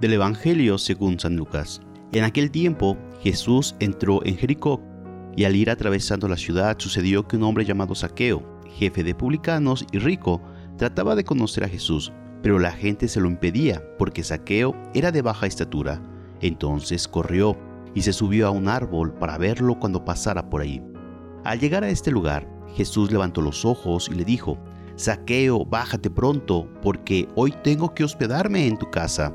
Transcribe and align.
Del 0.00 0.12
Evangelio 0.12 0.76
según 0.76 1.18
San 1.18 1.36
Lucas. 1.36 1.80
En 2.12 2.22
aquel 2.22 2.50
tiempo 2.50 2.98
Jesús 3.22 3.74
entró 3.80 4.22
en 4.26 4.36
Jericó, 4.36 4.82
y 5.34 5.44
al 5.44 5.56
ir 5.56 5.70
atravesando 5.70 6.28
la 6.28 6.36
ciudad 6.36 6.76
sucedió 6.78 7.26
que 7.26 7.36
un 7.36 7.44
hombre 7.44 7.64
llamado 7.64 7.94
Saqueo, 7.94 8.60
jefe 8.68 9.02
de 9.02 9.14
publicanos 9.14 9.86
y 9.92 9.98
rico, 9.98 10.42
trataba 10.76 11.14
de 11.14 11.24
conocer 11.24 11.64
a 11.64 11.68
Jesús, 11.68 12.12
pero 12.42 12.58
la 12.58 12.72
gente 12.72 13.08
se 13.08 13.20
lo 13.20 13.28
impedía 13.28 13.82
porque 13.98 14.22
Saqueo 14.22 14.76
era 14.92 15.12
de 15.12 15.22
baja 15.22 15.46
estatura. 15.46 16.02
Entonces 16.42 17.08
corrió 17.08 17.56
y 17.94 18.02
se 18.02 18.12
subió 18.12 18.48
a 18.48 18.50
un 18.50 18.68
árbol 18.68 19.14
para 19.14 19.38
verlo 19.38 19.78
cuando 19.78 20.04
pasara 20.04 20.50
por 20.50 20.60
ahí. 20.60 20.82
Al 21.44 21.58
llegar 21.58 21.84
a 21.84 21.88
este 21.88 22.10
lugar, 22.10 22.46
Jesús 22.74 23.10
levantó 23.10 23.40
los 23.40 23.64
ojos 23.64 24.10
y 24.12 24.14
le 24.14 24.26
dijo, 24.26 24.58
Saqueo, 24.96 25.64
bájate 25.64 26.10
pronto, 26.10 26.68
porque 26.82 27.28
hoy 27.34 27.54
tengo 27.64 27.94
que 27.94 28.04
hospedarme 28.04 28.66
en 28.66 28.76
tu 28.76 28.90
casa. 28.90 29.34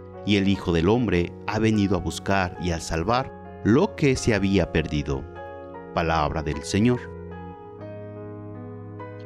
y 0.25 0.37
el 0.37 0.47
Hijo 0.47 0.71
del 0.71 0.89
Hombre 0.89 1.31
ha 1.47 1.59
venido 1.59 1.95
a 1.95 1.99
buscar 1.99 2.57
y 2.61 2.71
a 2.71 2.79
salvar 2.79 3.31
lo 3.63 3.95
que 3.95 4.15
se 4.15 4.33
había 4.33 4.71
perdido. 4.71 5.23
Palabra 5.93 6.43
del 6.43 6.63
Señor. 6.63 6.99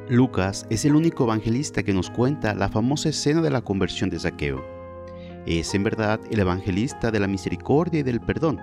Lucas 0.10 0.68
es 0.70 0.86
el 0.86 0.96
único 0.96 1.24
evangelista 1.24 1.82
que 1.82 1.94
nos 1.94 2.10
cuenta 2.10 2.54
la 2.54 2.70
famosa 2.70 3.10
escena 3.10 3.42
de 3.42 3.50
la 3.50 3.62
conversión 3.62 4.10
de 4.10 4.20
Saqueo. 4.20 4.64
Es 5.46 5.74
en 5.74 5.84
verdad 5.84 6.20
el 6.30 6.40
evangelista 6.40 7.12
de 7.12 7.20
la 7.20 7.28
misericordia 7.28 8.02
y 8.02 8.04
del 8.04 8.22
perdón, 8.22 8.60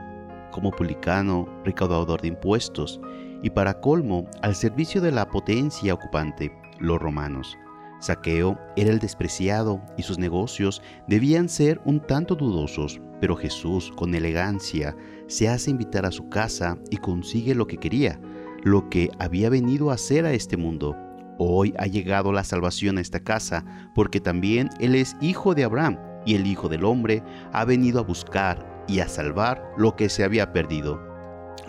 como 0.53 0.71
publicano, 0.71 1.49
recaudador 1.65 2.21
de 2.21 2.29
impuestos, 2.29 3.01
y 3.43 3.51
para 3.51 3.81
colmo, 3.81 4.29
al 4.43 4.55
servicio 4.55 5.01
de 5.01 5.11
la 5.11 5.29
potencia 5.29 5.95
ocupante, 5.95 6.53
los 6.79 7.01
romanos. 7.01 7.57
Saqueo 8.03 8.59
era 8.75 8.91
el 8.91 8.99
despreciado 8.99 9.81
y 9.97 10.03
sus 10.03 10.19
negocios 10.19 10.83
debían 11.07 11.49
ser 11.49 11.81
un 11.85 12.01
tanto 12.01 12.35
dudosos, 12.35 13.01
pero 13.21 13.37
Jesús, 13.37 13.93
con 13.95 14.17
elegancia, 14.17 14.97
se 15.29 15.49
hace 15.49 15.71
invitar 15.71 16.05
a 16.05 16.11
su 16.11 16.29
casa 16.29 16.77
y 16.91 16.97
consigue 16.97 17.55
lo 17.55 17.69
que 17.69 17.77
quería, 17.77 18.21
lo 18.65 18.91
que 18.91 19.09
había 19.21 19.51
venido 19.51 19.91
a 19.91 19.95
hacer 19.95 20.27
a 20.27 20.33
este 20.33 20.57
mundo. 20.57 20.97
Hoy 21.39 21.75
ha 21.79 21.87
llegado 21.87 22.33
la 22.33 22.43
salvación 22.43 22.99
a 22.99 23.01
esta 23.01 23.21
casa, 23.21 23.65
porque 23.95 24.21
también 24.21 24.69
Él 24.81 24.97
es 24.97 25.17
hijo 25.21 25.55
de 25.55 25.63
Abraham, 25.63 25.97
y 26.27 26.35
el 26.35 26.47
Hijo 26.47 26.69
del 26.69 26.85
Hombre 26.85 27.23
ha 27.53 27.65
venido 27.65 28.01
a 28.01 28.05
buscar 28.05 28.85
y 28.89 28.99
a 28.99 29.09
salvar 29.09 29.63
lo 29.77 29.95
que 29.95 30.09
se 30.09 30.25
había 30.25 30.53
perdido. 30.53 31.01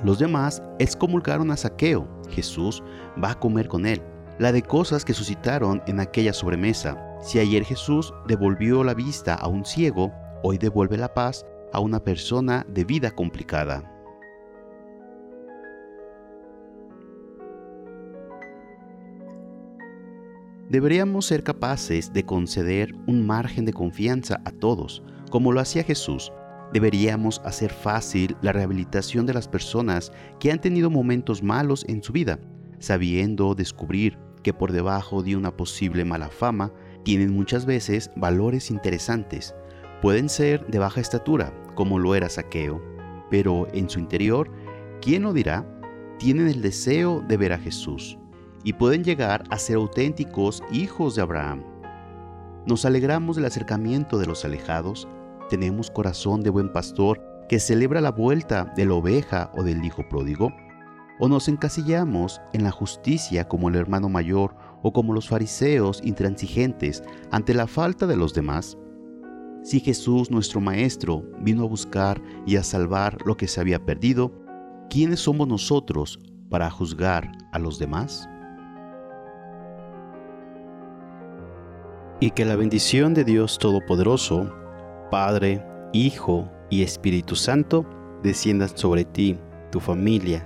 Los 0.03 0.17
demás 0.17 0.63
excomulgaron 0.79 1.51
a 1.51 1.57
Saqueo. 1.57 2.07
Jesús 2.29 2.83
va 3.23 3.31
a 3.31 3.39
comer 3.39 3.67
con 3.67 3.85
él 3.85 4.01
la 4.39 4.51
de 4.51 4.61
cosas 4.61 5.05
que 5.05 5.13
suscitaron 5.13 5.81
en 5.87 5.99
aquella 5.99 6.33
sobremesa. 6.33 6.97
Si 7.21 7.39
ayer 7.39 7.63
Jesús 7.63 8.13
devolvió 8.27 8.83
la 8.83 8.93
vista 8.93 9.35
a 9.35 9.47
un 9.47 9.65
ciego, 9.65 10.11
hoy 10.43 10.57
devuelve 10.57 10.97
la 10.97 11.13
paz 11.13 11.45
a 11.71 11.79
una 11.79 11.99
persona 11.99 12.65
de 12.67 12.83
vida 12.83 13.11
complicada. 13.11 13.89
Deberíamos 20.69 21.27
ser 21.27 21.43
capaces 21.43 22.13
de 22.13 22.25
conceder 22.25 22.95
un 23.05 23.25
margen 23.27 23.63
de 23.63 23.73
confianza 23.73 24.41
a 24.43 24.51
todos, 24.51 25.03
como 25.29 25.51
lo 25.51 25.59
hacía 25.59 25.83
Jesús. 25.83 26.31
Deberíamos 26.73 27.41
hacer 27.45 27.71
fácil 27.71 28.35
la 28.41 28.53
rehabilitación 28.53 29.27
de 29.27 29.35
las 29.35 29.47
personas 29.47 30.11
que 30.39 30.51
han 30.51 30.59
tenido 30.59 30.89
momentos 30.89 31.43
malos 31.43 31.85
en 31.87 32.01
su 32.01 32.11
vida, 32.11 32.39
sabiendo 32.79 33.53
descubrir 33.53 34.17
que 34.43 34.53
por 34.53 34.71
debajo 34.71 35.23
de 35.23 35.35
una 35.35 35.55
posible 35.55 36.05
mala 36.05 36.29
fama 36.29 36.71
tienen 37.03 37.33
muchas 37.33 37.65
veces 37.65 38.11
valores 38.15 38.69
interesantes. 38.69 39.55
Pueden 40.01 40.29
ser 40.29 40.67
de 40.67 40.79
baja 40.79 41.01
estatura, 41.01 41.53
como 41.75 41.97
lo 41.97 42.13
era 42.13 42.29
Saqueo, 42.29 42.81
pero 43.29 43.67
en 43.73 43.89
su 43.89 43.99
interior, 43.99 44.51
¿quién 45.01 45.23
lo 45.23 45.33
dirá? 45.33 45.65
Tienen 46.19 46.47
el 46.47 46.61
deseo 46.61 47.21
de 47.27 47.37
ver 47.37 47.53
a 47.53 47.57
Jesús 47.57 48.17
y 48.63 48.73
pueden 48.73 49.03
llegar 49.03 49.43
a 49.49 49.57
ser 49.57 49.77
auténticos 49.77 50.63
hijos 50.71 51.15
de 51.15 51.21
Abraham. 51.21 51.63
Nos 52.65 52.85
alegramos 52.85 53.35
del 53.35 53.45
acercamiento 53.45 54.17
de 54.17 54.25
los 54.25 54.45
alejados, 54.45 55.07
tenemos 55.49 55.91
corazón 55.91 56.41
de 56.41 56.49
buen 56.49 56.71
pastor 56.71 57.21
que 57.49 57.59
celebra 57.59 57.99
la 57.99 58.11
vuelta 58.11 58.71
de 58.77 58.85
la 58.85 58.93
oveja 58.93 59.51
o 59.55 59.63
del 59.63 59.83
hijo 59.83 60.07
pródigo 60.07 60.53
o 61.19 61.27
nos 61.27 61.47
encasillamos 61.47 62.41
en 62.53 62.63
la 62.63 62.71
justicia 62.71 63.47
como 63.47 63.69
el 63.69 63.75
hermano 63.75 64.09
mayor 64.09 64.55
o 64.81 64.91
como 64.91 65.13
los 65.13 65.29
fariseos 65.29 66.01
intransigentes 66.03 67.03
ante 67.31 67.53
la 67.53 67.67
falta 67.67 68.07
de 68.07 68.17
los 68.17 68.33
demás? 68.33 68.77
Si 69.63 69.79
Jesús 69.79 70.29
nuestro 70.29 70.59
Maestro 70.59 71.23
vino 71.39 71.63
a 71.63 71.67
buscar 71.67 72.21
y 72.45 72.57
a 72.57 72.63
salvar 72.63 73.17
lo 73.25 73.37
que 73.37 73.47
se 73.47 73.61
había 73.61 73.85
perdido, 73.85 74.33
¿quiénes 74.89 75.21
somos 75.21 75.47
nosotros 75.47 76.19
para 76.49 76.69
juzgar 76.69 77.31
a 77.53 77.59
los 77.59 77.79
demás? 77.79 78.29
Y 82.19 82.31
que 82.31 82.43
la 82.43 82.57
bendición 82.57 83.13
de 83.13 83.23
Dios 83.23 83.57
Todopoderoso, 83.57 84.53
Padre, 85.09 85.65
Hijo 85.93 86.49
y 86.69 86.83
Espíritu 86.83 87.35
Santo, 87.35 87.85
descienda 88.21 88.67
sobre 88.67 89.05
ti, 89.05 89.37
tu 89.71 89.79
familia, 89.79 90.45